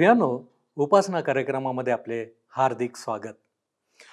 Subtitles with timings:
[0.00, 0.42] प्रियानो
[0.76, 3.34] उपासना कार्यक्रमामध्ये आपले हार्दिक स्वागत.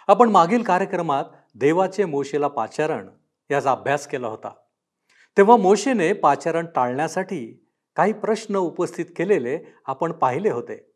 [0.07, 1.23] आपण मागील कार्यक्रमात
[1.55, 3.07] देवाचे मोशेला पाचारण
[3.51, 4.49] याचा अभ्यास केला होता.
[5.37, 10.91] तेव्हा मोशेने पाचारण टाळण्यासाठी काही प्रश्न उपस्थित केलेले आपण पाहिले होते.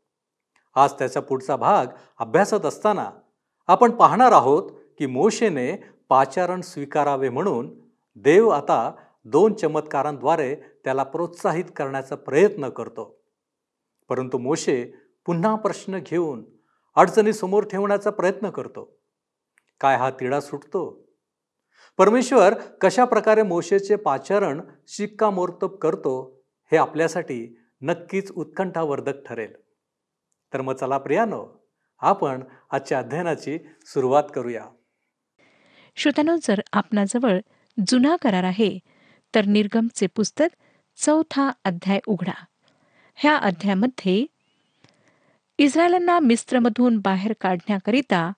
[0.75, 1.85] आज त्याचा पुढचा भाग
[2.19, 3.09] अभ्यासत असताना
[3.67, 7.73] आपण पाहणार आहोत की मोशेने पाचारण स्वीकारावे म्हणून
[8.15, 8.91] देव आता
[9.25, 13.20] दोन चमत्कारांद्वारे त्याला प्रोत्साहित करण्याचा प्रयत्न करतो.
[14.11, 14.93] परंतु मोशे
[15.25, 16.45] पुन्हा प्रश्न घेऊन
[16.95, 18.99] अडचणी समोर ठेवण्याचा प्रयत्न करतो.
[19.81, 21.11] काय हा तिढा सुटतो?
[21.97, 29.53] परमेश्वर कशा प्रकारे मोशेचे पाचारण शिक्कामोर्तब करतो हे आपल्यासाठी नक्कीच उत्कंठावर्धक ठरेल.
[30.53, 31.67] तर मग चला प्रियानो
[31.99, 34.65] आपण आजच्या अध्ययनाची सुरुवात करूया.
[35.95, 37.39] श्रोत्यानो जर आपणाजवळ
[37.87, 38.79] जुना करार आहे
[39.35, 40.47] तर निर्गमचे पुस्तक
[40.97, 42.45] चौथा अध्याय उघडा.
[43.15, 44.25] ह्या अध्यायामध्ये
[45.57, 48.31] इस्रायलांना मिस्त्रमधून बाहेर काढण्याकरिता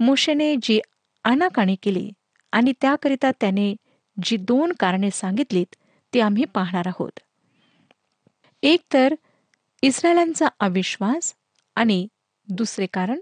[0.00, 0.80] मोशेने जी
[1.24, 2.10] आणाकाणी केली
[2.52, 3.74] आणि त्याकरिता त्याने
[4.22, 5.76] जी दोन कारणे सांगितलीत
[6.14, 7.20] ती आम्ही पाहणार आहोत.
[8.62, 9.14] एक तर
[9.82, 11.34] इस्रायलांचा अविश्वास
[11.76, 12.06] आणि
[12.48, 13.20] दुसरे कारण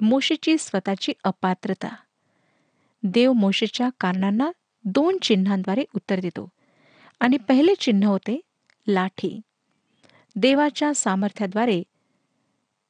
[0.00, 1.88] मोशेची स्वतःची अपात्रता.
[3.02, 4.50] देव मोशेच्या कारणांना
[4.84, 6.48] दोन चिन्हांद्वारे उत्तर देतो.
[7.20, 8.40] आणि पहिले चिन्ह होते
[8.88, 9.40] लाठी.
[10.36, 11.82] देवाच्या सामर्थ्याद्वारे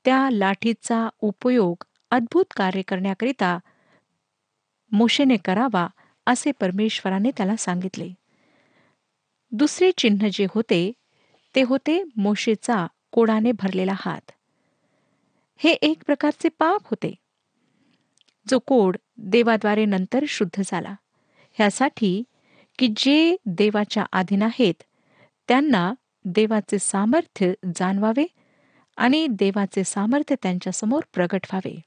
[0.05, 3.59] त्या लाठीचा उपयोग अद्भुत कार्य करण्याकरिता
[4.93, 5.87] मोशेने करावा
[6.27, 8.13] असे परमेश्वराने त्याला सांगितले.
[9.53, 10.93] दुसरे चिन्ह जे होते
[11.55, 14.31] ते होते मोशेचा कोडाने भरलेला हात.
[15.57, 17.15] हे एक प्रकारचे पाप होते.
[18.51, 20.95] जो कोड देवाद्वारे नंतर शुद्ध झाला.
[21.53, 22.23] ह्यासाठी
[22.79, 24.83] की जे देवाच्या अधीन आहेत
[25.49, 28.27] त्यांना देवाचे सामर्थ्य जाणवावे
[28.97, 31.81] आणि देवाचे सामर्थ्य त्यांच्यासमोर प्रगट व्हावे.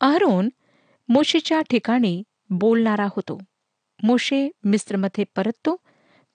[0.00, 0.48] अहरोन
[1.08, 3.38] मोशेच्या ठिकाणी बोलणारा होतो.
[4.02, 5.76] मोशे मिस्त्रमध्ये परततो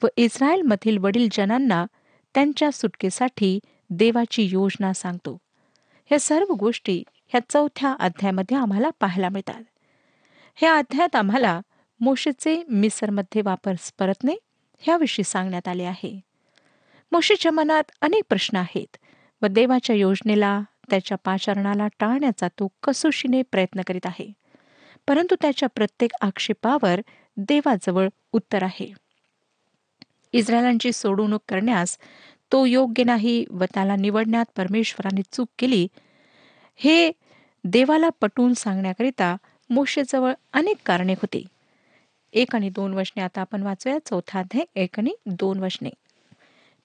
[0.03, 1.85] व इस्रायलमधील वडील जनांना
[2.33, 5.37] त्यांच्या सुटकेसाठी देवाची योजना सांगतो.
[6.05, 9.63] ह्या सर्व गोष्टी ह्या चौथ्या अध्यायामध्ये आम्हाला पाहायला मिळतात.
[10.55, 11.61] ह्या अध्यायात आम्हाला
[11.99, 14.35] मोशेचे मिसरमध्ये वापर परतणे
[14.79, 16.28] ह्याविषयी सांगण्यात आले आहे.
[17.11, 18.97] मोशेच्या मनात अनेक प्रश्न आहेत.
[19.41, 24.31] व देवाच्या योजनेला त्याच्या पाचारणाला टाळण्याचा तो कसोशीने प्रयत्न करीत आहे.
[25.07, 27.01] परंतु त्याच्या प्रत्येक आक्षेपावर
[27.37, 28.93] देवाजवळ उत्तर आहे.
[30.33, 31.97] इस्रायलांची सोडवणूक करण्यास
[32.51, 35.87] तो योग्य नाही व त्याला निवडण्यात परमेश्वराने चूक केली
[36.75, 37.11] हे
[37.63, 39.35] देवाला पटवून सांगण्याकरिता
[39.69, 41.45] मोशेजवळ अनेक कारणे होती.
[42.33, 43.97] एक आणि दोन वचने आता आपण वाचूया.
[44.05, 45.89] चौथा अध्याय एक आणि दोन वचने.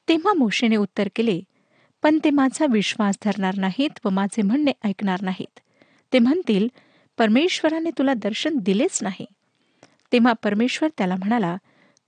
[0.08, 1.40] तेव्हा मोशेने उत्तर केले
[2.02, 5.60] पण ते माझा विश्वास धरणार नाहीत व माझे म्हणणे ऐकणार नाहीत.
[6.12, 6.68] ते म्हणतील
[7.18, 9.26] परमेश्वराने तुला दर्शन दिलेच नाही.
[10.12, 11.56] तेव्हा परमेश्वर त्याला म्हणाला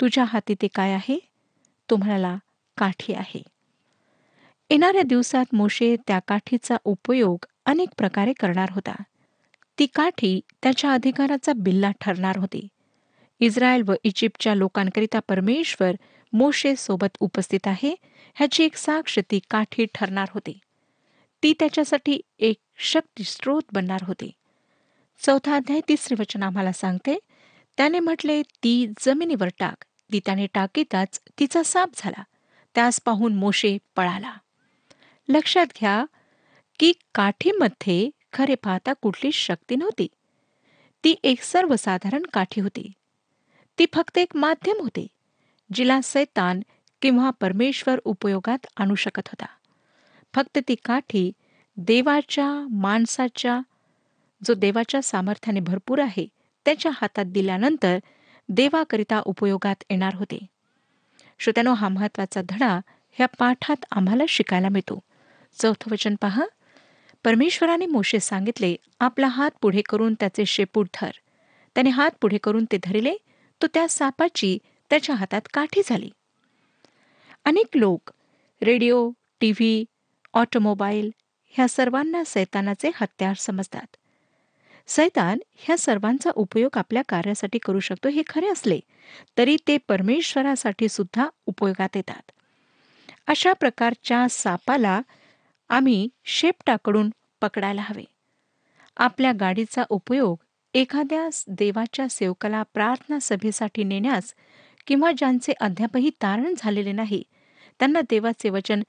[0.00, 1.18] तुझ्या हाती ते काय आहे?
[1.90, 2.36] तो म्हणाला
[2.76, 3.42] काठी आहे.
[4.70, 8.94] येणाऱ्या दिवसात मोशे त्या काठीचा उपयोग अनेक प्रकारे करणार होता.
[9.78, 12.68] ती काठी त्याच्या अधिकाराचा बिल्ला ठरणार होती.
[13.40, 15.92] इस्रायल व इजिप्तच्या लोकांकरिता परमेश्वर
[16.32, 17.94] मोशे सोबत उपस्थित आहे
[18.34, 20.58] ह्याची एक साक्ष ती काठी ठरणार होती.
[21.42, 24.30] ती त्याच्यासाठी एक शक्ती स्रोत बनणार होती.
[25.22, 27.18] चौथा अध्याय तिसरे वचन आम्हाला सांगते
[27.76, 29.84] त्याने म्हटले ती जमिनीवर टाक.
[30.12, 32.22] ती त्याने टाकीताच तिचा साप झाला.
[32.74, 34.34] त्यास पाहून मोशे पळाला.
[35.28, 36.04] लक्षात घ्या
[36.78, 40.06] की काठीमध्ये खरे पाहता कुठली शक्ती नव्हती.
[41.04, 42.92] ती एक सर्वसाधारण काठी होती.
[43.78, 45.06] ती फक्त एक माध्यम होते
[45.74, 46.60] जिला सैतान
[47.02, 49.46] किंवा परमेश्वर उपयोगात आणू शकत होता.
[50.34, 51.32] फक्त ती काठी
[51.76, 53.60] देवाच्या माणसाच्या
[54.44, 56.26] जो देवाच्या सामर्थ्याने भरपूर आहे
[56.64, 57.98] त्याच्या हातात दिल्यानंतर
[58.48, 60.38] देवाकरिता उपयोगात येणार होते.
[61.38, 62.80] श्रोत्यानो हा महत्त्वाचा धडा
[63.12, 64.98] ह्या पाठात आम्हाला शिकायला मिळतो.
[65.58, 66.44] चौथं वचन पहा.
[67.24, 71.10] परमेश्वराने मोशे सांगितले आपला हात पुढे करून त्याचे शेपूट धर.
[71.74, 73.16] त्याने हात पुढे करून ते धरले
[73.62, 74.58] तो त्या सापाची
[74.90, 76.10] त्याच्या हातात काठी झाली.
[77.44, 78.10] अनेक लोक
[78.62, 79.10] रेडिओ
[79.40, 79.84] टी व्ही
[80.34, 81.10] ऑटोमोबाईल
[81.46, 83.96] ह्या सर्वांना सैतानाचे हत्यार समजतात.
[84.86, 88.80] सैतान ह्या सर्वांचा उपयोग आपल्या कार्यासाठी करू शकतो हे खरे असले
[89.38, 92.30] तरी ते परमेश्वरासाठी सुद्धा उपयोगात येतात.
[93.26, 95.00] अशा प्रकारच्या सापाला
[95.68, 97.10] आम्ही शेपटाकडून
[97.40, 98.04] पकडायला हवे.
[98.96, 100.36] आपल्या गाडीचा उपयोग
[100.76, 104.34] एखाद्या देवाच्या सेवकाला प्रार्थना सभेसाठी नेण्यास
[104.86, 107.22] किंवा ज्यांचे अद्यापही तारण झालेले नाही
[107.78, 108.82] त्यांना देवाचे वचन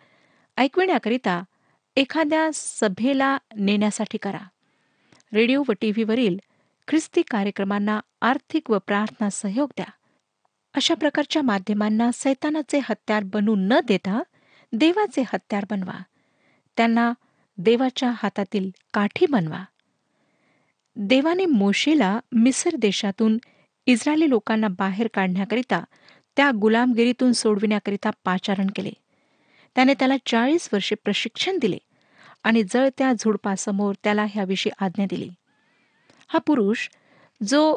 [0.57, 1.44] ऐकविण्याकरिता
[1.95, 4.39] एखाद्या सभेला नेण्यासाठी करा.
[5.34, 6.38] रेडिओ व टीव्हीवरील
[6.88, 9.92] ख्रिस्ती कार्यक्रमांना आर्थिक व प्रार्थना सहयोग द्या.
[10.74, 14.24] अशा प्रकारच्या माध्यमांना सैतानाचे हत्यार बनू न देता
[14.74, 16.00] देवाचे हत्यार बनवा.
[16.78, 17.13] त्यांना
[17.57, 19.63] देवाच्या हातातील काठी बनवा.
[20.99, 23.38] देवाने मोशेला मिसर देशातून
[23.85, 25.83] इस्रायली लोकांना बाहेर काढण्याकरिता
[26.38, 28.91] त्या गुलामगिरीतून सोडविण्याकरिता पाचारण केले.
[29.75, 31.77] त्याने त्याला चाळीस वर्षे प्रशिक्षण दिले
[32.44, 35.29] आणि जळत्या झुडपासमोर त्याला ह्याविषयी आज्ञा दिली.
[36.27, 36.89] हा पुरुष
[37.47, 37.75] जो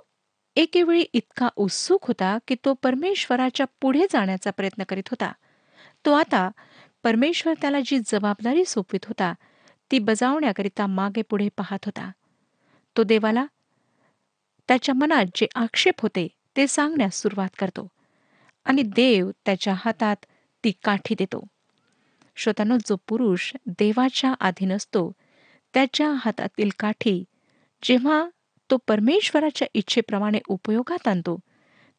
[0.57, 5.33] एकेवेळी इतका उत्सुक होता की तो परमेश्वराच्या पुढे जाण्याचा प्रयत्न करीत होता
[6.07, 6.51] तो आता
[7.03, 9.35] परमेश्वर त्याला जी जबाबदारी सोपवित होता
[9.91, 12.11] ती बजावण्याकरिता मागे पुढे पाहत होता.
[13.01, 13.47] तो देवाला?
[14.69, 17.89] त्याच्या मनात जे आक्षेप होते ते सांगण्यास सुरुवात करतो.
[18.65, 20.17] आणि देव त्याच्या हातात
[20.65, 21.47] ती काठी देतो.
[22.37, 25.13] श्रोतानो जो पुरुष देवाच्या अधीन असतो
[25.75, 27.25] त्याच्या हातातील काठी
[27.83, 28.29] जेव्हा
[28.71, 31.39] तो परमेश्वराच्या इच्छेप्रमाणे उपयोगात आणतो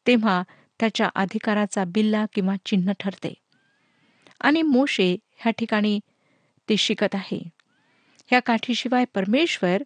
[0.06, 0.42] तेव्हा
[0.80, 3.34] त्याच्या अधिकाराचा बिल्ला किंवा चिन्ह ठरते.
[4.40, 6.00] आणि मोशे ह्या ठिकाणी
[6.68, 7.48] ते शिकत आहे.
[8.26, 9.82] ह्या काठीशिवाय परमेश्वर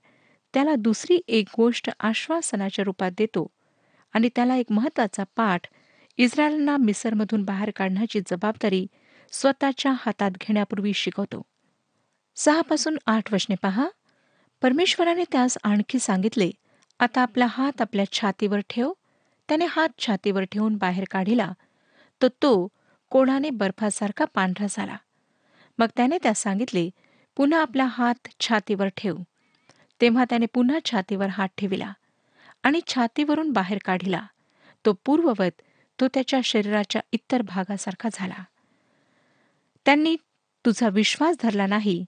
[0.57, 3.47] त्याला दुसरी एक गोष्ट आश्वासनाच्या रूपात देतो
[4.13, 5.61] आणि त्याला एक महत्त्वाचा पाठ
[6.17, 8.87] इस्रायलना मिसरमधून बाहेर काढण्याची जबाबदारी
[9.33, 11.43] स्वतःच्या हातात घेण्यापूर्वी शिकवतो.
[12.37, 13.89] सहापासून आठ वचने पहा.
[14.63, 16.51] परमेश्वराने त्यास आणखी सांगितले
[16.99, 18.93] आता आपला हात आपल्या छातीवर ठेव.
[19.49, 21.53] त्याने हात छातीवर ठेवून बाहेर काढिला.
[22.23, 22.69] तर तो
[23.11, 24.97] कोणाने बर्फासारखा पांढरा झाला?
[25.79, 26.91] मग त्याने त्यास सांगितले
[27.37, 29.17] पुन्हा आपला हात छातीवर ठेव.
[30.01, 31.93] तेव्हा त्याने पुन्हा छातीवर हात ठेविला
[32.63, 34.27] आणि छातीवरून बाहेर काढिला.
[34.85, 35.63] तो पूर्ववत
[36.01, 38.45] तो त्याच्या शरीराच्या इतर भागासारखा झाला.
[39.85, 40.17] त्यांनी
[40.67, 42.05] तुझा विश्वास धरला नाही.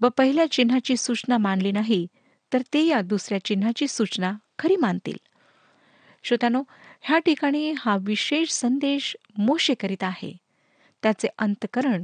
[0.00, 2.06] व पहिल्या चिन्हाची सूचना मानली नाही
[2.52, 5.16] तर ते या दुसऱ्या चिन्हाची सूचना खरी मानतील.
[6.24, 6.62] श्रोत्यानो
[7.00, 10.36] ह्या ठिकाणी हा विशेष संदेश मोशे करीत आहे.
[11.02, 12.02] त्याचे अंतकरण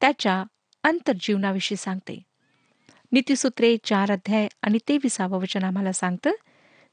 [0.00, 0.44] त्याच्या
[0.84, 2.22] अंतर्जीवनाविषयी सांगते.
[3.12, 6.30] नीतीसूत्रे चार अध्याय आणि तेविसावं वचन आम्हाला सांगतं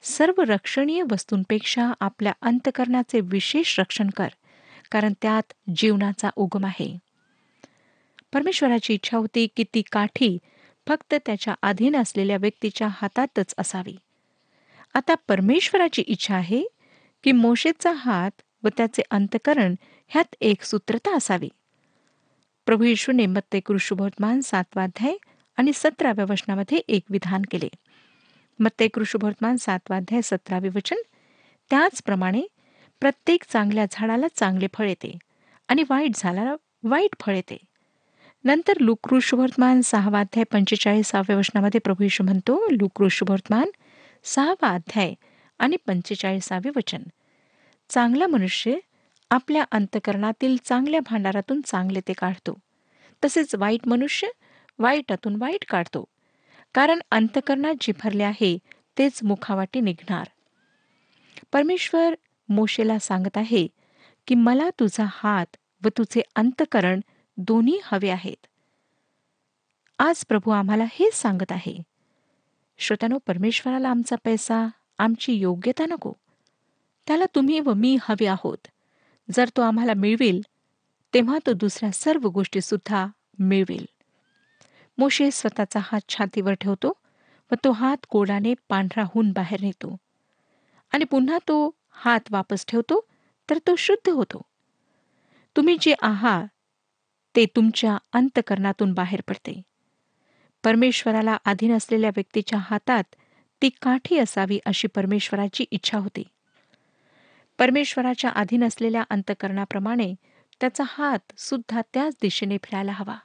[0.02, 4.28] सर्व रक्षणीय वस्तूंपेक्षा आपल्या अंतकरणाचे विशेष रक्षण कर
[4.92, 6.98] कारण त्यात जीवनाचा उगम आहे.
[8.34, 10.38] परमेश्वराची इच्छा होती की ती काठी
[10.88, 13.98] फक्त त्याच्या अधीन असलेल्या व्यक्तीच्या हातातच असावी.
[14.94, 16.64] आता परमेश्वराची इच्छा आहे
[17.24, 18.32] की मोशेचा हात
[18.64, 19.76] व त्याचे अंतकरण
[20.08, 21.50] ह्यात एक सूत्रता असावी.
[22.66, 25.16] प्रभू येशूने मत्ते कृषुभोतमान सातवाध्याय
[25.58, 27.70] आणि सतराव्या वचनामध्ये एक विधान केले.
[28.60, 30.96] मत्ते कृषुभोतमान सातवाध्याय सतरावे वचन
[31.70, 32.42] त्याचप्रमाणे
[33.00, 35.18] प्रत्येक चांगल्या झाडाला चांगले फळ येते
[35.68, 37.58] आणि वाईट झाडाला वाईट फळ येते.
[38.44, 43.70] नंतर लुकृषुभवर्तमान सहावा अध्याय पंचेचाळीसाव्या वचनामध्ये प्रभू येशू म्हणतो लुकृषुभवर्तमान
[44.24, 45.14] सहावा अध्याय
[45.60, 47.04] आणि पंचेचाळीसावे वचन.
[47.90, 48.76] चांगला मनुष्य
[49.30, 52.60] आपल्या अंतकरणातील चांगल्या भांडारातून चांगले ते काढतो.
[53.26, 54.28] तसेच वाईट मनुष्य
[54.80, 56.06] वाईटातून वाईट काढतो.
[56.74, 58.58] कारण अंतकरणात जे भरले आहे
[58.98, 60.28] तेच मुखावाटी निघणार.
[61.52, 62.16] परमेश्वर
[62.50, 63.68] मोशेला सांगत आहे
[64.28, 67.00] की मला तुझा हात व तुझे अंतकरण
[67.38, 68.48] दोन्ही हवे आहेत.
[70.00, 71.78] आज प्रभू आम्हाला हेच सांगत आहे.
[72.78, 76.14] श्रोत्यानो परमेश्वराला आमचा पैसा आमची योग्यता नको.
[77.08, 78.68] त्याला तुम्ही व मी हवे आहोत.
[79.32, 80.42] जर तो आम्हाला मिळवेल
[81.14, 83.08] तेव्हा तो दुसऱ्या सर्व गोष्टीसुद्धा
[83.40, 83.86] मिळवेल.
[84.98, 86.94] मोशे स्वतःचा हात छातीवर ठेवतो
[87.52, 89.98] व तो हात कोडाने पांढराहून बाहेर नेतो.
[90.94, 93.08] आणि पुन्हा तो हात वापस ठेवतो
[93.50, 94.42] तर तो शुद्ध होतो.
[95.56, 96.48] तुम्ही जे आहात
[97.36, 99.62] ते तुमच्या अंतकरणातून बाहेर पडते.
[100.64, 103.04] परमेश्वराला अधीन असलेल्या व्यक्तीच्या हातात
[103.62, 106.24] ती काठी असावी अशी परमेश्वराची इच्छा होती.
[107.60, 110.16] परमेश्वराच्या अधीन असलेल्या अंतकरणाप्रमाणे
[110.62, 113.16] त्याचा हात सुद्धा त्याच दिशेने फिरायला हवा.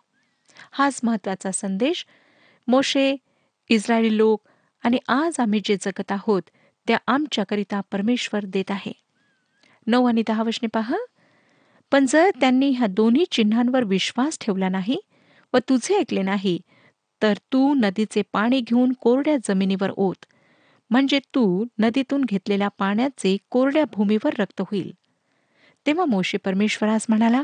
[0.72, 2.06] हाच महत्त्वाचा संदेश.
[2.68, 3.16] मोशे
[3.68, 4.42] इस्रायली लोक
[4.84, 6.42] आणि आज आम्ही जे जगत आहोत
[6.86, 8.92] त्या आमच्याकरिता परमेश्वर देत आहे.
[9.86, 10.96] नऊ आणि दहा वशने पहा.
[11.92, 15.00] पण जर त्यांनी ह्या दोन्ही चिन्हांवर विश्वास ठेवला नाही
[15.54, 16.60] व तुझे ऐकले नाही
[17.22, 20.24] तर तू नदीचे पाणी घेऊन कोरड्या जमिनीवर ओत.
[20.90, 24.94] म्हणजे तू नदीतून घेतलेल्या पाण्याचे कोरड्या भूमीवर रक्त होईल.
[25.86, 27.42] तेव्हा मोशे परमेश्वरास म्हणाला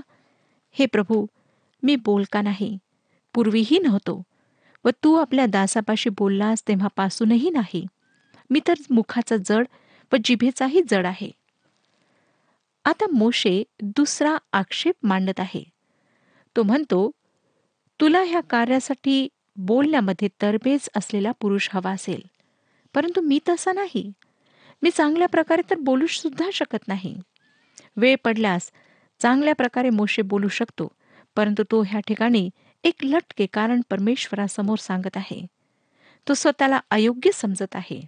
[0.73, 1.27] हे प्रभू
[1.83, 2.79] मी बोलका नाही?
[3.35, 4.23] पूर्वीही नव्हतो.
[4.85, 7.87] व तू आपल्या दासापाशी बोललास तेव्हापासूनही नाही.
[8.51, 9.65] मी तर मुखाचा जड
[10.13, 11.31] व जिभेचाही जड आहे.
[12.85, 15.65] आता मोशे दुसरा आक्षेप मांडत आहे.
[16.57, 17.11] तो म्हणतो
[18.01, 22.21] तुला ह्या कार्यासाठी बोलण्यामध्ये तरबेज असलेला पुरुष हवा असेल.
[22.95, 24.13] परंतु मी तसा नाही.
[24.83, 27.21] मी चांगल्या प्रकारे तर बोलू सुद्धा शकत नाही.
[27.97, 28.73] वेळ पडल्यास
[29.21, 30.89] चांगल्या प्रकारे मोशे बोलू शकतो
[31.37, 32.51] परंतु तो ह्या ठिकाणी
[32.85, 35.47] एक लटके कारण परमेश्वरासमोर सांगत आहे.
[36.29, 38.01] तो स्वतःला अयोग्य समजत आहे.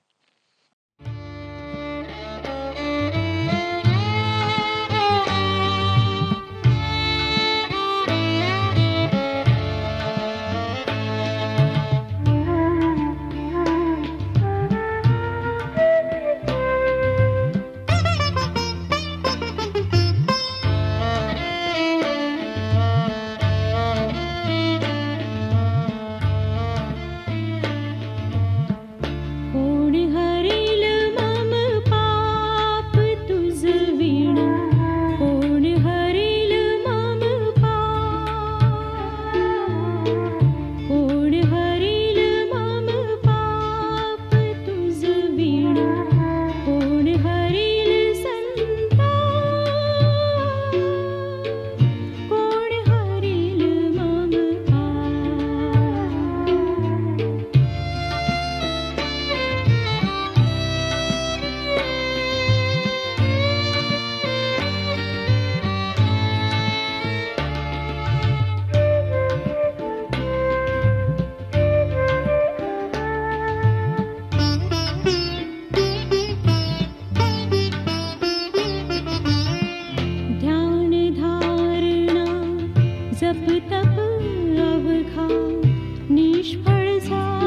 [83.71, 83.99] तप
[84.61, 85.27] अवघा
[86.11, 87.46] निष्फळ झाला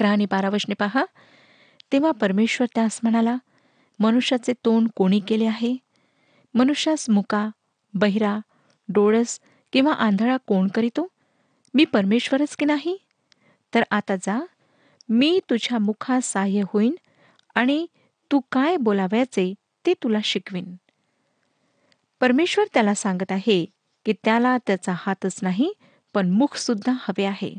[0.00, 1.04] अकरा आणि बारा वचने पहा.
[1.92, 3.36] तेव्हा परमेश्वर त्यास म्हणाला
[3.98, 5.76] मनुष्याचे तोंड कोणी केले आहे?
[6.54, 7.48] मनुष्यास मुका
[7.94, 8.38] बहिरा
[8.88, 9.40] डोळस
[9.72, 11.06] किंवा आंधळा कोण करीतो?
[11.74, 12.96] मी परमेश्वरच की नाही?
[13.74, 14.46] तर आता जा
[15.08, 16.94] मी तुझ्या मुखास सहाय्य होईन
[17.54, 17.86] आणि
[18.32, 19.54] तू काय बोलावयाचे
[19.86, 20.74] ते तुला शिकवीन.
[22.20, 23.64] परमेश्वर त्याला सांगत आहे
[24.06, 25.72] की त्याला त्याचा हातच नाही
[26.14, 27.54] पण मुख सुद्धा हवे आहे.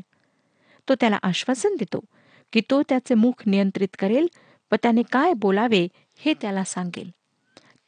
[0.88, 2.04] तो त्याला आश्वासन देतो
[2.52, 4.26] की तो त्याचे मुख नियंत्रित करेल
[4.72, 7.10] व त्याने काय बोलावे हे त्याला सांगेल.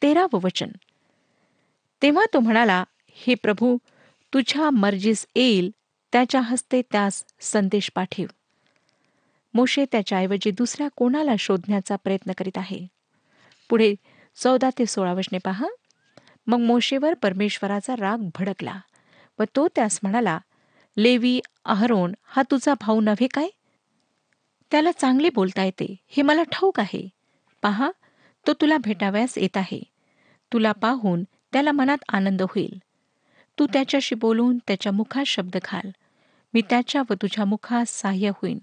[0.03, 0.71] तेरावं वचन.
[2.03, 3.77] तेव्हा तो म्हणाला हे प्रभू
[4.33, 5.71] तुझ्या मर्जीस येईल
[6.13, 8.25] त्याच्या हस्ते त्यास संदेश पाठव.
[9.55, 12.87] मोशे त्याच्याऐवजी दुसऱ्या कोणाला शोधण्याचा प्रयत्न करीत आहे?
[13.71, 13.95] पुढे
[14.37, 15.67] चौदा ते सोळा वचने पहा.
[16.47, 18.81] मग मोशेवर परमेश्वराचा राग भडकला
[19.39, 20.39] व तो त्यास म्हणाला
[20.97, 23.49] लेवी अहरोन हा तुझा भाऊ नव्हे काय?
[24.71, 25.97] त्याला चांगले बोलता येते.
[26.09, 27.09] हे मला ठाऊक आहे.
[27.63, 27.91] पहा
[28.47, 29.83] तो तुला भेटावयास येत आहे.
[30.53, 32.79] तुला पाहून त्याला मनात आनंद होईल.
[33.59, 35.91] तू त्याच्याशी बोलून त्याच्या मुखात शब्द घाल.
[36.55, 38.59] मी त्याच्या व तुझ्या मुखात सहाय्य होईन.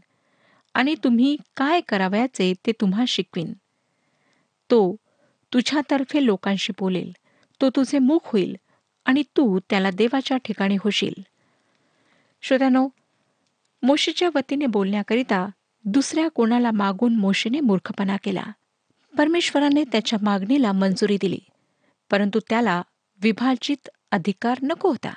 [0.74, 3.54] आणि तुम्ही काय करावयाचे ते तुम्हा शिकवीन.
[4.72, 4.96] तो
[5.54, 7.12] तुझ्यातर्फे लोकांशी बोलेल.
[7.62, 8.58] तो तुझे मुख होईल
[9.06, 11.22] आणि तू त्याला देवाच्या ठिकाणी होशील.
[12.42, 12.88] श्रोत्यानो
[13.84, 15.48] मोशीच्या वतीने बोलण्याकरिता
[15.86, 18.44] दुसऱ्या कोणाला मागून मोशीने मूर्खपणा केला.
[19.18, 21.40] परमेश्वराने त्याच्या मागणीला मंजुरी दिली
[22.12, 22.82] परंतु त्याला
[23.22, 25.14] विभाजित अधिकार नको होता.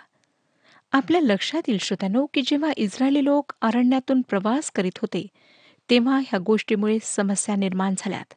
[0.92, 5.26] आपल्या लक्षात येईल श्रोत्यानो की जेव्हा इस्रायली लोक अरण्यातून प्रवास करीत होते
[5.90, 8.34] तेव्हा ह्या गोष्टीमुळे समस्या निर्माण झाल्यात.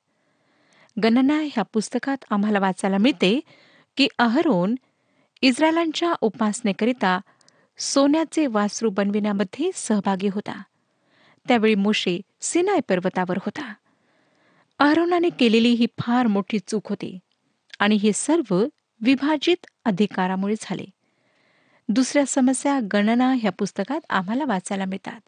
[1.03, 3.39] गणना ह्या पुस्तकात आम्हाला वाचायला मिळते
[3.97, 4.75] की अहरोन
[5.41, 7.19] इस्रायलांच्या उपासनेकरिता
[7.77, 10.61] सोन्याचे वासरू बनविण्यामध्ये सहभागी होता.
[11.47, 13.73] त्यावेळी मोशे सिनाय पर्वतावर होता.
[14.79, 17.19] अहरोनाने केलेली ही फार मोठी चूक होती
[17.79, 18.65] आणि हे सर्व
[19.01, 20.85] विभाजित अधिकारामुळे झाले.
[21.89, 25.21] दुसऱ्या समस्या गणना ह्या पुस्तकात आम्हाला वाचायला मिळतात.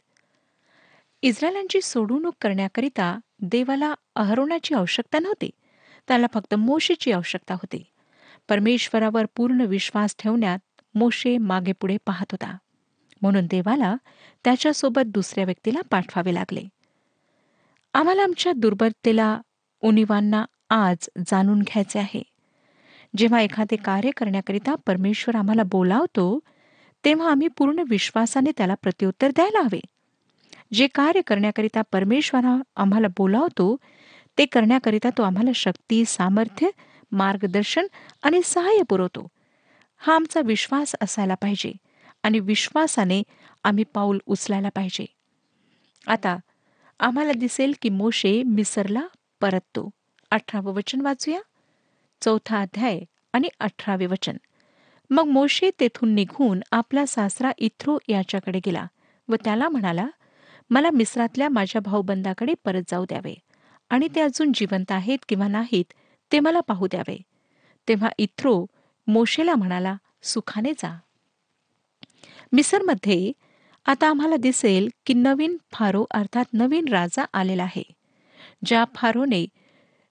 [1.22, 5.50] इस्रायलांची सोडवणूक करण्याकरिता देवाला अहरोनाची आवश्यकता नव्हती.
[6.08, 7.84] त्याला फक्त मोशेची आवश्यकता होती.
[8.50, 12.58] परमेश्वरावर पूर्ण विश्वास ठेवण्यात मोशे मागे पुढे पाहत होता.
[13.22, 13.96] म्हणून देवाला
[14.44, 16.62] त्याच्यासोबत दुसऱ्या व्यक्तीला पाठवावे लागले.
[17.94, 19.42] आम्हाला आमच्या दुर्बलतेला
[19.82, 22.24] उणीवांना आज जाणून घ्यायचे आहे.
[23.18, 26.40] जेव्हा एखादे कार्य करण्याकरिता परमेश्वर आम्हाला बोलावतो
[27.06, 29.80] तेव्हा आम्ही पूर्ण विश्वासाने त्याला प्रत्युत्तर द्यायला हवे.
[30.74, 33.78] जे कार्य करण्याकरिता परमेश्वर आम्हाला बोलावतो
[34.38, 36.70] ते करण्याकरिता तो आम्हाला शक्ती सामर्थ्य
[37.12, 37.88] मार्गदर्शन
[38.24, 39.28] आणि सहाय्य पुरवतो.
[39.98, 41.74] हा आमचा विश्वास असायला पाहिजे.
[42.24, 43.24] आणि विश्वासाने
[43.64, 45.06] आम्ही पाऊल उचलायला पाहिजे.
[46.08, 46.38] आता
[47.00, 49.08] आम्हाला दिसेल की मोशे मिसरला
[49.42, 49.90] परततो.
[50.32, 51.40] अठरावं वचन वाचूया.
[52.22, 53.00] चौथा अध्याय
[53.34, 54.38] आणि अठरावे वचन.
[55.10, 58.88] मग मोशे तेथून निघून आपला सासरा इथ्रो याच्याकडे गेला
[59.28, 60.08] व त्याला म्हणाला
[60.70, 63.36] मला मिस्रातल्या माझ्या भाऊबंदाकडे परत जाऊ द्यावे.
[63.90, 65.94] आणि ते अजून जिवंत आहेत किंवा नाहीत
[66.32, 67.18] ते मला पाहू द्यावे.
[67.88, 68.66] तेव्हा इथ्रो
[69.08, 71.00] मोशेला म्हणाला सुखाने जा.
[72.52, 73.32] मिसरमध्ये
[73.86, 77.84] आता आम्हाला दिसेल की नवीन फारो अर्थात नवीन राजा आलेला आहे
[78.66, 79.46] ज्या फारोने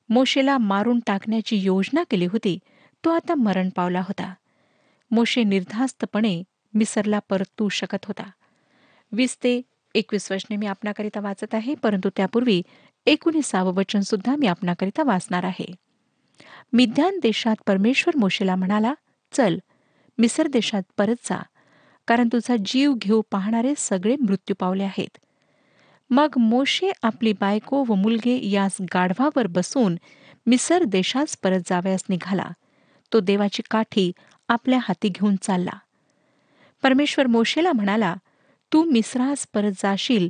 [0.08, 2.58] मोशेला मारून टाकण्याची योजना केली होती
[3.04, 4.34] तो आता मरण पावला होता.
[5.10, 6.42] मोशे निर्धास्तपणे
[6.74, 8.30] मिसरला परतू शकत होता.
[9.12, 9.60] वीस ते
[9.94, 12.62] एकवीस वचने मी आपणाकरिता वाचत आहे परंतु त्यापूर्वी
[13.06, 15.72] एकोणीसावं वचन सुद्धा मी आपणाकरिता वाचणार आहे.
[16.72, 18.94] मिद्यान देशात परमेश्वर मोशेला म्हणाला
[19.32, 19.58] चल
[20.18, 21.42] मिसर देशात परत जा.
[22.08, 25.18] कारण तुझा जीव घेऊ पाहणारे सगळे मृत्यू पावले आहेत.
[26.10, 29.96] मग मोशे आपली बायको व मुलगे यास गाढवावर बसून
[30.46, 32.50] मिसर देशास परत जावयास निघाला.
[33.12, 34.12] तो देवाची काठी
[34.48, 35.70] आपल्या हाती घेऊन चालला.
[36.82, 38.14] परमेश्वर मोशेला म्हणाला
[38.72, 40.28] तू मिसरास परत जाशील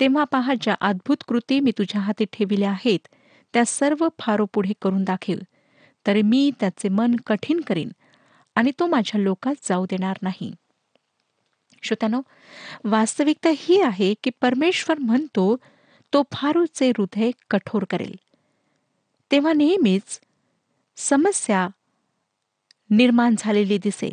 [0.00, 3.08] तेव्हा पहा ज्या अद्भुत कृती मी तुझ्या हाती ठेविल्या आहेत
[3.52, 5.34] त्या सर्व फारो पुढे करून दाखव
[6.06, 7.90] तरी मी त्याचे मन कठीण करीन
[8.54, 10.54] आणि तो माझ्या लोकात जाऊ देणार नाही.
[11.82, 12.22] श्रोत्यानो
[12.84, 15.56] वास्तविकता ही आहे की परमेश्वर म्हणतो
[16.12, 18.16] तो फारूचे हृदय कठोर करेल.
[19.30, 20.20] तेव्हा नेहमीच
[20.96, 21.68] समस्या
[22.90, 24.12] निर्माण झालेली दिसेल.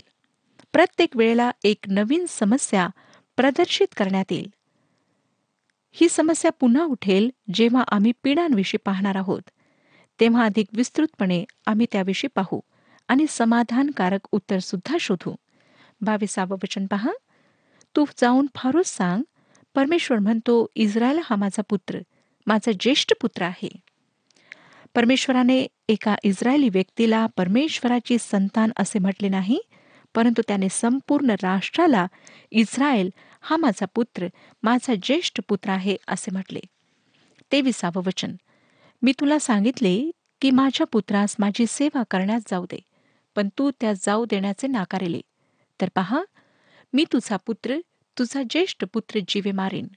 [0.73, 2.89] प्रत्येक वेळेला एक नवीन समस्या
[3.37, 4.53] प्रदर्शित करण्यात येईल.
[5.91, 9.41] ही समस्या पुन्हा उठेल जेव्हा आम्ही पिढ्यांविषयी पाहणार आहोत.
[10.19, 12.59] तेव्हा अधिक विस्तृतपणे आम्ही त्याविषयी पाहू
[13.07, 15.35] आणि समाधानकारक उत्तर सुद्धा शोधू.
[16.01, 17.11] बावीसावं वचन पहा.
[17.97, 19.21] तू जाऊन फारच सांग
[19.75, 21.99] परमेश्वर म्हणतो इस्रायल हा माझा पुत्र
[22.47, 23.69] माझा ज्येष्ठ पुत्र आहे.
[24.95, 29.59] परमेश्वराने एका इस्रायली व्यक्तीला परमेश्वराची संतान असे म्हटले नाही
[30.15, 32.07] परंतु त्याने संपूर्ण राष्ट्राला
[32.51, 33.09] इस्रायल
[33.41, 34.27] हा माझा पुत्र
[34.63, 36.59] माझा ज्येष्ठ पुत्र आहे असे म्हटले.
[37.51, 38.35] तेविसावं वचन.
[39.01, 42.79] मी तुला सांगितले की माझ्या पुत्रास माझी सेवा करण्यास जाऊ दे
[43.35, 45.21] पण तू त्या जाऊ देण्याचे नाकारिले.
[45.81, 46.21] तर पहा
[46.93, 47.77] मी तुझा पुत्र
[48.19, 49.87] तुझा ज्येष्ठ पुत्र जीवे मारेन.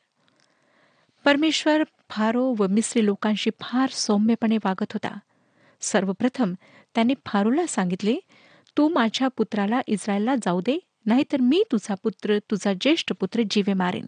[1.24, 5.18] परमेश्वर फारो व मिस्री लोकांशी फार सौम्यपणे वागत होता.
[5.80, 6.54] सर्वप्रथम
[6.94, 8.16] त्याने फारोला सांगितले
[8.76, 14.06] तू माझ्या पुत्राला इस्रायलला जाऊ दे नाहीतर मी तुझा पुत्र तुझा ज्येष्ठ पुत्र जीवे मारेन.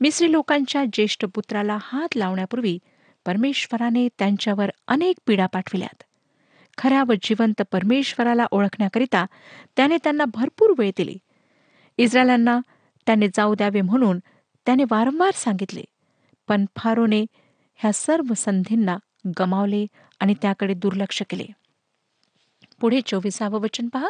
[0.00, 2.78] मिस्री लोकांच्या ज्येष्ठ पुत्राला हात लावण्यापूर्वी
[3.26, 6.02] परमेश्वराने त्यांच्यावर अनेक पीडा पाठविल्यात.
[6.78, 9.26] खऱ्या व जिवंत परमेश्वराला ओळखण्याकरिता
[9.76, 11.18] त्याने त्यांना भरपूर वेळ दिली.
[12.00, 12.60] इस्रायलांना
[13.06, 14.18] त्याने जाऊ द्यावे म्हणून
[14.66, 15.84] त्याने वारंवार सांगितले.
[16.48, 17.26] पण फारोने
[17.74, 18.96] ह्या सर्व संधींना
[19.38, 19.86] गमावले
[20.20, 21.46] आणि त्याकडे दुर्लक्ष केले.
[22.80, 24.08] पुढे चोवीसावं वचन पहा.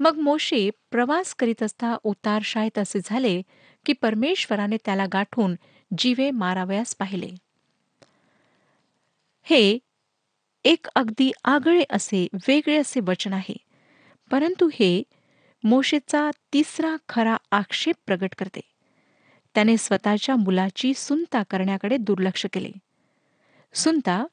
[0.00, 3.42] मग मोशे प्रवास करीत असता उतार शाळेत असे झाले
[3.86, 5.54] की परमेश्वराने त्याला गाठून
[5.98, 7.30] जीवे मारावयास पाहिले.
[9.42, 9.78] हे
[10.64, 13.56] एक अगदी आगळे असे वेगळे असे वचन आहे.
[14.30, 15.02] परंतु हे
[15.64, 18.60] मोशेचा तिसरा खरा आक्षेप प्रगट करते.
[19.54, 22.70] त्याने स्वतःच्या मुलाची सुनता करण्याकडे दुर्लक्ष केले.
[23.74, 24.24] सुनता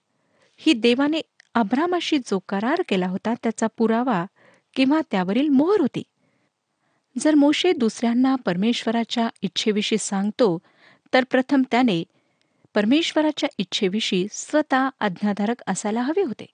[0.57, 1.21] ही देवाने
[1.53, 4.25] अब्रामाशी जो करार केला होता त्याचा पुरावा
[4.75, 6.03] किंवा त्यावरील मोहर होती.
[7.19, 10.59] जर मोशे दुसऱ्यांना परमेश्वराच्या इच्छेविषयी सांगतो
[11.13, 12.03] तर प्रथम त्याने
[12.75, 16.45] परमेश्वराच्या इच्छेविषयी स्वतः आज्ञाधारक असायला हवे होते.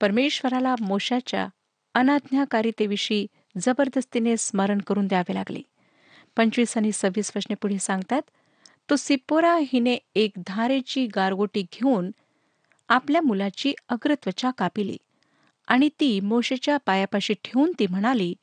[0.00, 1.48] परमेश्वराला मोशाच्या
[1.94, 3.26] अनाज्ञाकारितेविषयी
[3.58, 5.60] जबरदस्तीने स्मरण करून द्यावे लागले.
[6.36, 8.22] पंचवीस आणि सव्वीस वचने पुढे सांगतात
[8.90, 12.10] तो सिपोरा हिने एक धारेची गारगोटी घेऊन
[12.88, 14.96] आपल्या मुलाची अग्रत्वचा कापिली
[15.68, 18.34] आणि ती मोशेच्या पायापाशी ठेवून ती म्हणाली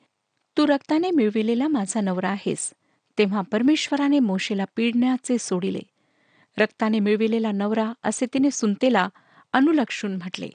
[0.58, 2.74] तू रक्ताने मिळविलेला माझा नवरा आहेस.
[3.17, 5.80] तेव्हा परमेश्वराने मोशेला पिडण्याचे सोडिले.
[6.58, 9.10] रक्ताने मिळविलेला नवरा असे तिने सुनतेला
[9.54, 10.50] अनुलक्षून म्हटले.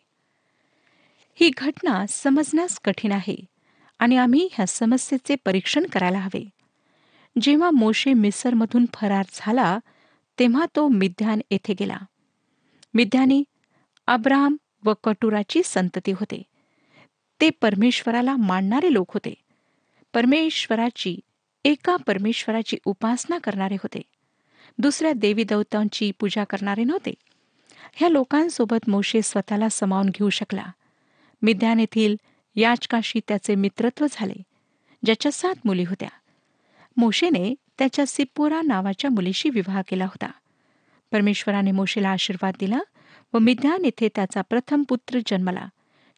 [1.34, 3.36] ही घटना समजण्यास कठीण आहे.
[4.02, 6.50] आणि आम्ही ह्या समस्येचे परीक्षण करायला हवे.
[7.42, 9.78] जेव्हा मोशे मिसरमधून फरार झाला
[10.38, 11.98] तेव्हा तो मिद्यान येथे गेला.
[12.94, 13.44] मिद्यानी
[14.06, 16.42] अब्राम व कटुराची संतती होते.
[17.40, 19.34] ते परमेश्वराला मानणारे लोक होते.
[20.14, 21.18] परमेश्वराची
[21.64, 24.02] एका परमेश्वराची उपासना करणारे होते.
[24.78, 27.14] दुसऱ्या देवी देवतांची पूजा करणारे नव्हते.
[27.92, 30.64] ह्या लोकांसोबत मोशे स्वतःला समावून घेऊ शकला.
[31.42, 32.16] मिद्यान येथील
[32.56, 34.42] याचकाशी त्याचे मित्रत्व झाले
[35.04, 36.08] ज्याच्या सात मुली होत्या.
[36.96, 40.30] मोशेने त्याच्या सिप्पोरा नावाच्या मुलीशी विवाह केला होता.
[41.12, 42.80] परमेश्वराने मोशेला आशीर्वाद दिला
[43.32, 45.66] व मिध्यान येथे त्याचा प्रथम पुत्र जन्मला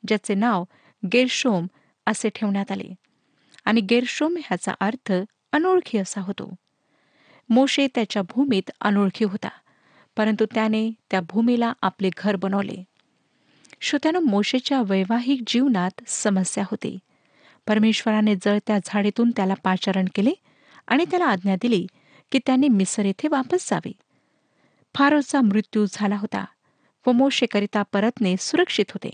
[0.09, 0.65] ज्याचे नाव
[1.13, 1.67] गेरशोम
[2.07, 2.95] असे ठेवण्यात आले.
[3.65, 5.13] आणि गेरशोम ह्याचा अर्थ
[5.53, 6.55] अनोळखी असा होतो.
[7.49, 9.49] मोशे त्याच्या भूमीत अनोळखी होता
[10.17, 12.85] परंतु त्याने त्या भूमीला आपले घर बनवले.
[13.85, 16.99] श्रोत्यानं मोशेच्या वैवाहिक जीवनात समस्या होती.
[17.67, 20.31] परमेश्वराने जळत्या झाडीतून त्याला पाचारण केले
[20.87, 21.87] आणि त्याला आज्ञा दिली
[22.33, 23.93] की त्याने मिसर येथे वापस जावे.
[24.95, 26.45] फारोचा मृत्यू झाला होता
[27.07, 29.11] व मोशेकरिता परतणे सुरक्षित होते.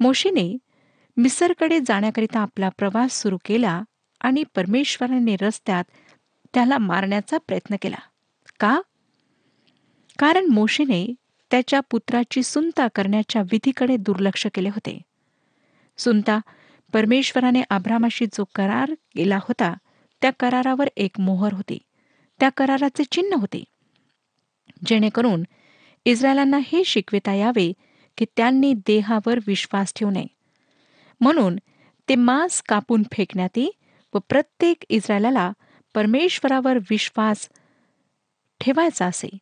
[0.00, 0.58] मोशेने
[1.16, 3.82] मिसरकडे जाण्याकरिता आपला प्रवास सुरू केला
[4.20, 5.84] आणि परमेश्वराने रस्त्यात
[6.54, 7.98] त्याला मारण्याचा प्रयत्न केला.
[8.60, 8.80] का?
[10.18, 11.14] कारण मोशेने
[11.54, 14.98] त्याच्या पुत्राची सुनता करण्याच्या विधीकडे दुर्लक्ष केले होते.
[15.98, 16.38] सुनता
[16.92, 19.74] परमेश्वराने आभ्रामाशी जो करार केला होता
[20.22, 21.78] त्या करारावर एक मोहर होती.
[22.40, 23.64] त्या कराराचे चिन्ह होते.
[24.86, 25.42] जेणेकरून
[26.04, 27.72] इस्रायलांना हे शिकविता यावे
[28.18, 30.26] की त्यांनी देहावर विश्वास ठेवू नये.
[31.20, 31.56] म्हणून
[32.08, 33.70] ते मांस कापून फेकण्यात येई
[34.14, 35.52] व प्रत्येक इस्रायलाला
[35.94, 37.48] परमेश्वरावर विश्वास
[38.60, 39.38] ठेवायचा असे.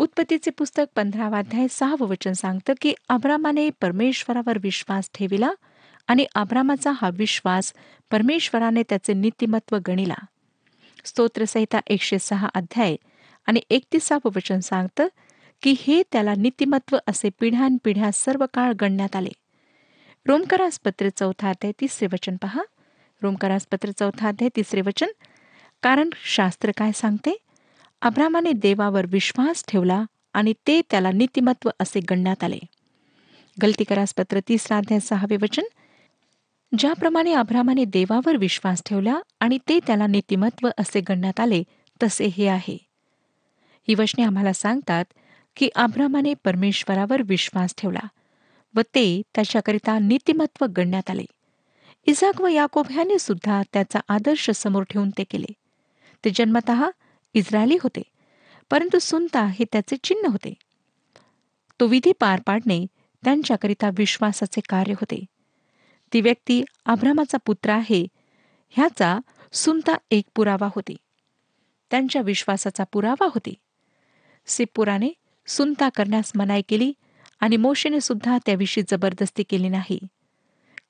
[0.00, 5.50] उत्पत्तीचे पुस्तक पंधरावाध्याय सहावं वचन सांगतं की अब्रामाने परमेश्वरावर विश्वास ठेविला
[6.06, 7.72] आणि अब्रामाचा हा विश्वास
[8.10, 10.14] परमेश्वराने त्याचे नीतिमत्व गणिला.
[11.04, 12.96] स्तोत्रसहिता एकशे सहा अध्याय
[13.46, 15.08] आणि एकतीसावं वचन सांगतं
[15.62, 19.30] की हे त्याला नीतिमत्व असे पिढ्यानपिढ्या सर्व काळ गणण्यात आले.
[20.26, 22.62] रोमकरासपत्र चौथा अध्याय तिसरे वचन पहा.
[23.22, 25.08] रोमकरासपत्र चौथा अध्याय तिसरे वचन
[25.82, 27.36] कारण शास्त्र काय सांगते?
[28.02, 32.58] अब्रामाने देवावर विश्वास ठेवला आणि ते त्याला नीतिमत्व असे गणण्यात आले.
[33.62, 35.62] गलतीकरास पत्र तिसरा अध्याय सहावे वचन
[36.78, 41.62] ज्याप्रमाणे अब्रामाने देवावर विश्वास ठेवला आणि ते त्याला नीतिमत्व असे गणण्यात आले
[42.02, 42.78] तसे हे आहे.
[43.88, 45.04] ही वचने आम्हाला सांगतात
[45.56, 48.08] की अब्रामाने परमेश्वरावर विश्वास ठेवला
[48.74, 51.24] व ते त्याच्याकरिता नीतिमत्व गणण्यात आले.
[52.06, 55.52] इजाक व याकोब ह्याने सुद्धा त्याचा आदर्श समोर ठेवून ते केले.
[56.24, 56.70] ते जन्मत
[57.34, 58.02] इस्रायली होते
[58.70, 60.54] परंतु सुनता हे त्याचे चिन्ह होते.
[61.80, 62.86] तो विधी पार पाडणे
[63.24, 65.24] त्यांच्याकरिता विश्वासाचे कार्य होते.
[66.12, 68.06] ती व्यक्ती आभ्रामाचा पुत्र आहे
[68.68, 69.18] ह्याचा
[69.52, 70.96] सुनता एक पुरावा होती.
[71.90, 73.54] त्यांच्या विश्वासाचा पुरावा होती.
[74.46, 75.08] सिपुराने
[75.46, 76.92] सुनता करण्यास मनाई केली
[77.40, 79.98] आणि मोशेने सुद्धा त्याविषयी जबरदस्ती केली नाही.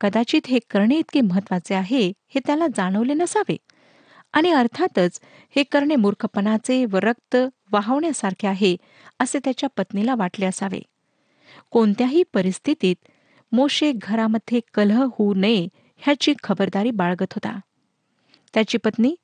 [0.00, 3.57] कदाचित हे करणे इतके महत्त्वाचे आहे हे त्याला जाणवले नसावे.
[4.33, 5.21] आणि अर्थातच
[5.57, 7.37] हे करणे मूर्खपणाचे व रक्त
[7.73, 8.77] वाहवण्यासारखे आहे
[9.19, 10.81] असे त्याच्या पत्नीला वाटले असावे.
[11.71, 12.97] कोणत्याही परिस्थितीत
[13.53, 17.59] मोशे घरामध्ये कलह होऊ नये ह्याची खबरदारी बाळगत होता.
[18.55, 19.14] त्याची पत्नी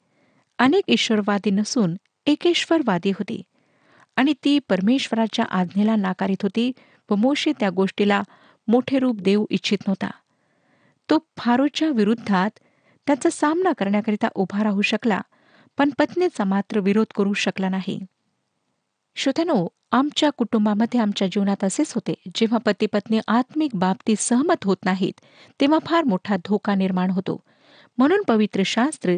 [0.58, 3.42] अनेक ईश्वरवादी नसून एकेश्वरवादी होती
[4.16, 6.72] आणि ती परमेश्वराच्या आज्ञेला नाकारित होती
[7.10, 8.22] व मोशे त्या गोष्टीला
[8.68, 10.10] मोठे रूप देऊ इच्छित नव्हता.
[11.10, 12.50] तो फारोच्या विरुद्धात
[13.06, 15.20] त्याचा सामना करण्याकरिता उभा राहू शकला
[15.78, 18.00] पण पत्नीचा मात्र विरोध करू शकला नाही.
[19.16, 22.14] श्रोत्यानो आमच्या कुटुंबामध्ये आमच्या जीवनात असेच होते.
[22.34, 25.20] जेव्हा पती पत्नी आत्मिक बाबतीत सहमत होत नाहीत
[25.60, 27.40] तेव्हा फार मोठा धोका निर्माण होतो.
[27.98, 29.12] म्हणून पवित्र शास्त्र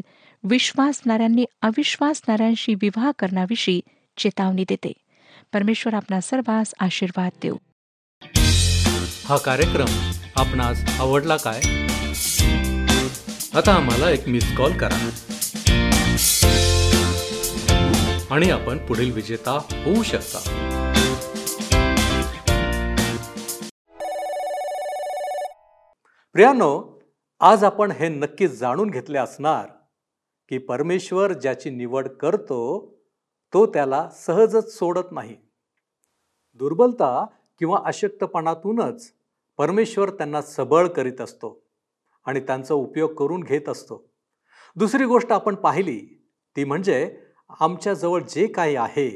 [0.45, 3.81] विश्वासणाऱ्यांनी अविश्वासणाऱ्यांशी विवाह करण्याविषयी
[4.17, 4.93] चेतावणी देते.
[5.53, 7.57] परमेश्वर आपणा सर्वांस आशीर्वाद देऊ.
[9.25, 11.88] हा कार्यक्रम आपणास आवडला काय?
[13.59, 15.11] आता आम्हाला एक मिस कॉल करा.
[18.31, 20.39] आणि आपण पुढील विजेता होऊ शकता.
[26.33, 27.01] प्रियानो
[27.41, 29.67] आज आपण हे नक्कीच जाणून घेतले असणार
[30.49, 32.93] की परमेश्वर ज्याची निवड करतो
[33.55, 35.37] तो त्याला सहजच सोडत नाही.
[36.55, 37.27] दुर्बलता
[37.59, 39.13] किंवा अशक्तपणातूनच
[39.57, 41.68] परमेश्वर त्यांना सबळ करीत असतो.
[42.29, 44.05] आणि त्यांचा उपयोग करून घेत असतो.
[44.77, 45.99] दुसरी गोष्ट आपण पाहिली
[46.57, 47.17] ती म्हणजे
[47.61, 49.09] आमच्याजवळ जे काही आहे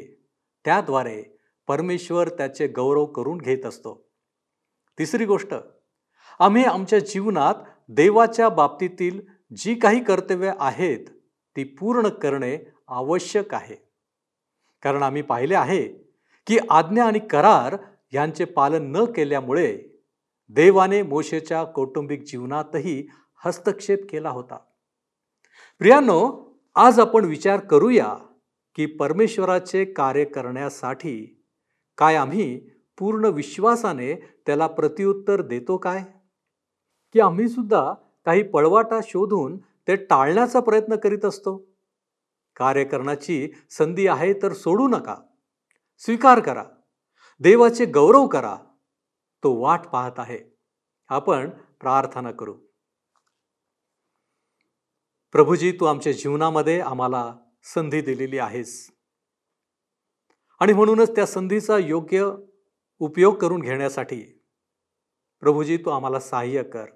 [0.64, 1.22] त्याद्वारे
[1.68, 3.94] परमेश्वर त्याचे गौरव करून घेत असतो.
[4.98, 5.54] तिसरी गोष्ट
[6.40, 7.54] आम्ही आमच्या जीवनात
[7.88, 9.20] देवाच्या बाबतीतील
[9.56, 11.06] जी काही कर्तव्य आहेत
[11.56, 12.56] ती पूर्ण करणे
[12.88, 13.76] आवश्यक आहे.
[14.82, 15.82] कारण आम्ही पाहिले आहे
[16.46, 17.76] की आज्ञा आणि करार
[18.12, 19.91] यांचे पालन न केल्यामुळे
[20.54, 23.08] देवाने मोशेच्या कौटुंबिक जीवनातही
[23.44, 24.56] हस्तक्षेप केला होता.
[25.78, 28.16] प्रियानो आज आपण विचार करूया
[28.74, 31.44] की परमेश्वराचे कार्य करण्यासाठी
[31.98, 36.02] काय आम्ही पूर्ण विश्वासाने त्याला प्रत्युत्तर देतो काय?
[37.12, 41.66] की आम्ही सुद्धा काही पळवाटा शोधून ते टाळण्याचा प्रयत्न करीत असतो?
[42.56, 45.16] कार्य करण्याची संधी आहे तर सोडू नका.
[45.98, 46.64] स्वीकार करा.
[47.40, 48.56] देवाचे गौरव करा.
[49.42, 50.56] तो वाट पाहत आहे.
[51.08, 52.54] आपण प्रार्थना करू.
[55.32, 58.92] प्रभूजी तू आमच्या जीवनामध्ये आम्हाला संधी दिलेली आहेस.
[60.60, 62.30] आणि म्हणूनच त्या संधीचा योग्य
[62.98, 64.22] उपयोग करून घेण्यासाठी
[65.40, 66.86] प्रभूजी तू आम्हाला सहाय्य कर.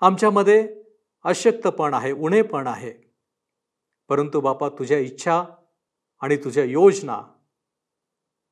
[0.00, 0.82] आमच्यामध्ये
[1.24, 3.14] अशक्तपण आहे उणेपण आहे.
[4.08, 5.44] परंतु बापा तुझ्या इच्छा
[6.20, 7.22] आणि तुझ्या योजना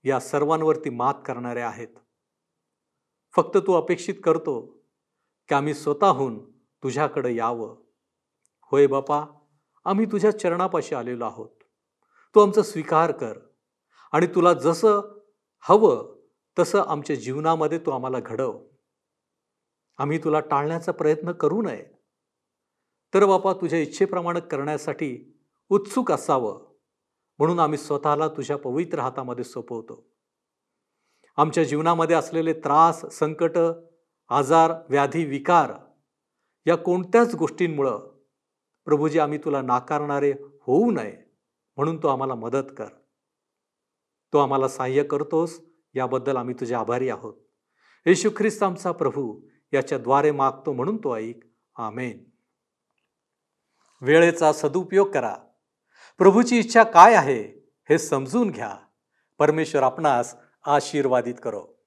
[0.04, 1.88] या सर्वांवरती मात करणाऱ्या आहेत.
[3.36, 4.60] फक्त तू अपेक्षित करतो
[5.48, 7.76] की आम्ही स्वतःहून तुझ्याकडे यावं.
[8.62, 9.24] होय बापा
[9.84, 11.48] आम्ही तुझ्या चरणापाशी आलेलो आहोत.
[12.34, 13.38] तू आमचा स्वीकार कर
[14.12, 15.00] आणि तुला जसं
[15.60, 16.16] हवं
[16.58, 18.62] तसं आमच्या जीवनामध्ये तू आम्हाला घडव.
[19.98, 21.86] आम्ही तुला टाळण्याचा प्रयत्न करू नये.
[23.14, 26.70] तर बापा तुझ्या इच्छेप्रमाणे करण्यासाठी उत्सुक असावं
[27.38, 30.10] म्हणून आम्ही स्वतःला तुझ्या पवित्र हातामध्ये सोपवतो.
[31.36, 33.58] आमच्या जीवनामध्ये असलेले त्रास संकट
[34.28, 35.72] आजार व्याधी विकार
[36.66, 37.98] या कोणत्याच गोष्टींमुळं
[38.84, 41.16] प्रभूजी आम्ही तुला नाकारणारे होऊ नये
[41.76, 42.86] म्हणून तो आम्हाला मदत कर.
[44.32, 45.60] तो आम्हाला सहाय्य करतोस
[45.94, 47.34] याबद्दल आम्ही तुझे आभारी आहोत.
[48.06, 49.40] येशू ख्रिस्त आमचा प्रभू
[49.72, 51.40] याच्याद्वारे मागतो म्हणून तो ऐक.
[51.76, 52.24] आमेन.
[54.00, 55.36] वेळेचा सदुपयोग करा.
[56.18, 58.76] प्रभूची इच्छा काय आहे हे समजून घ्या.
[59.38, 61.79] परमेश्वर आपणास आशीर्वादित करो.